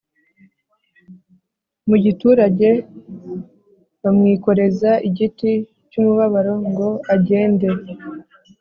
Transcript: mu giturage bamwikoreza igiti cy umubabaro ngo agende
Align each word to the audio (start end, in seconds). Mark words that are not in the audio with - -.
mu 1.87 1.95
giturage 2.05 2.69
bamwikoreza 4.01 4.91
igiti 5.07 5.51
cy 5.89 5.95
umubabaro 6.01 6.53
ngo 6.69 6.89
agende 7.13 7.67